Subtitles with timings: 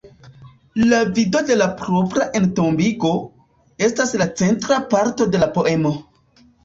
[0.91, 3.11] La vido de la propra entombigo,
[3.89, 5.93] estas la centra parto de la poemo.